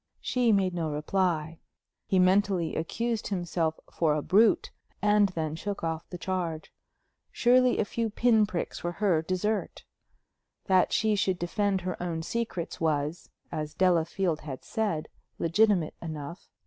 [0.19, 1.59] She made no reply.
[2.07, 6.73] He mentally accused himself for a brute, and then shook off the charge.
[7.31, 9.83] Surely a few pin pricks were her desert!
[10.65, 16.49] That she should defend her own secrets was, as Delafield had said, legitimate enough.